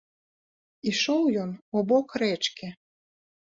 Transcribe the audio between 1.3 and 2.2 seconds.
ён у бок